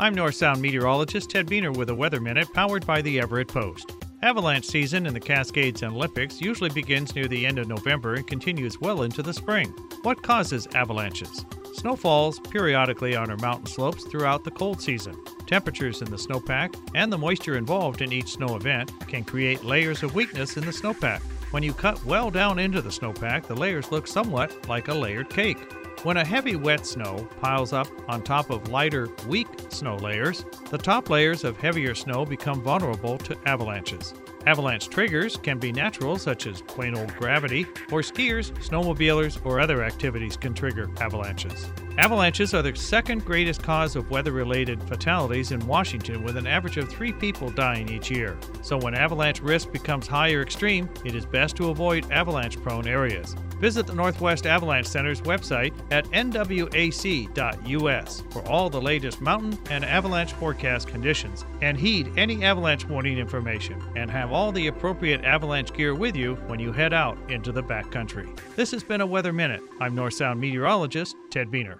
[0.00, 3.90] I'm North Sound meteorologist Ted Buehner with a Weather Minute powered by the Everett Post.
[4.22, 8.24] Avalanche season in the Cascades and Olympics usually begins near the end of November and
[8.24, 9.74] continues well into the spring.
[10.02, 11.44] What causes avalanches?
[11.74, 15.16] Snow falls periodically on our mountain slopes throughout the cold season.
[15.48, 20.04] Temperatures in the snowpack and the moisture involved in each snow event can create layers
[20.04, 21.22] of weakness in the snowpack.
[21.50, 25.28] When you cut well down into the snowpack, the layers look somewhat like a layered
[25.28, 25.58] cake.
[26.04, 30.78] When a heavy wet snow piles up on top of lighter, weak snow layers, the
[30.78, 34.14] top layers of heavier snow become vulnerable to avalanches.
[34.46, 39.82] Avalanche triggers can be natural, such as plain old gravity, or skiers, snowmobilers, or other
[39.82, 41.66] activities can trigger avalanches.
[41.98, 46.76] Avalanches are the second greatest cause of weather related fatalities in Washington, with an average
[46.76, 48.38] of three people dying each year.
[48.62, 52.86] So, when avalanche risk becomes high or extreme, it is best to avoid avalanche prone
[52.86, 53.34] areas.
[53.58, 60.32] Visit the Northwest Avalanche Center's website at nwac.us for all the latest mountain and avalanche
[60.34, 65.94] forecast conditions, and heed any avalanche warning information, and have all the appropriate avalanche gear
[65.94, 68.28] with you when you head out into the backcountry.
[68.56, 69.62] This has been a Weather Minute.
[69.80, 71.78] I'm North Sound meteorologist Ted Buehner.